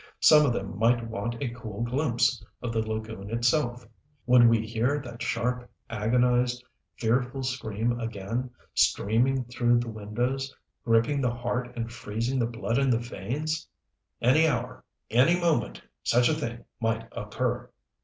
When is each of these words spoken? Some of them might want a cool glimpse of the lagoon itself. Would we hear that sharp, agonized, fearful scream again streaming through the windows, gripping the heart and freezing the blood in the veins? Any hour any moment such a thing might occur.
Some 0.19 0.47
of 0.47 0.53
them 0.53 0.79
might 0.79 1.05
want 1.07 1.35
a 1.43 1.49
cool 1.53 1.83
glimpse 1.83 2.43
of 2.63 2.73
the 2.73 2.79
lagoon 2.79 3.29
itself. 3.29 3.87
Would 4.25 4.49
we 4.49 4.65
hear 4.65 4.97
that 4.99 5.21
sharp, 5.21 5.69
agonized, 5.91 6.63
fearful 6.95 7.43
scream 7.43 7.99
again 7.99 8.49
streaming 8.73 9.43
through 9.45 9.77
the 9.77 9.89
windows, 9.91 10.55
gripping 10.85 11.21
the 11.21 11.29
heart 11.35 11.73
and 11.75 11.93
freezing 11.93 12.39
the 12.39 12.47
blood 12.47 12.79
in 12.79 12.89
the 12.89 12.97
veins? 12.97 13.67
Any 14.19 14.47
hour 14.47 14.83
any 15.11 15.39
moment 15.39 15.83
such 16.01 16.29
a 16.29 16.33
thing 16.33 16.65
might 16.79 17.07
occur. 17.11 17.69